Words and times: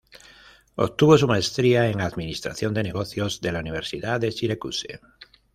Obtuvo 0.77 1.15
su 1.15 1.27
Maestría 1.27 1.87
en 1.87 2.01
Administración 2.01 2.73
de 2.73 2.81
Negocios 2.81 3.39
de 3.39 3.51
la 3.51 3.59
Universidad 3.59 4.19
de 4.19 4.31
Syracuse. 4.31 4.99